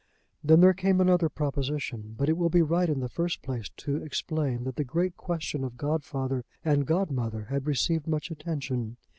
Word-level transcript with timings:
Then 0.43 0.61
there 0.61 0.73
came 0.73 0.99
another 0.99 1.29
proposition. 1.29 2.15
But 2.17 2.27
it 2.27 2.35
will 2.35 2.49
be 2.49 2.63
right 2.63 2.89
in 2.89 3.01
the 3.01 3.07
first 3.07 3.43
place 3.43 3.69
to 3.77 3.97
explain 3.97 4.63
that 4.63 4.75
the 4.75 4.83
great 4.83 5.15
question 5.15 5.63
of 5.63 5.77
godfather 5.77 6.43
and 6.65 6.87
godmother 6.87 7.43
had 7.51 7.67
received 7.67 8.07
much 8.07 8.31
attention. 8.31 8.97